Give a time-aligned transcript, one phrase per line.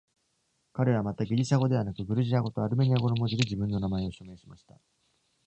[0.73, 4.79] 彼はまた、ギリシャ語ではなくグルジア語とアルメニア語の文字で自分の名前を署名しました。